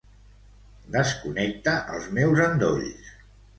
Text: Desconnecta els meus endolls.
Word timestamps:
Desconnecta 0.95 1.75
els 1.99 2.09
meus 2.19 2.43
endolls. 2.49 3.15